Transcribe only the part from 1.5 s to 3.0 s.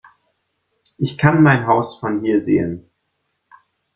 Haus von hier sehen!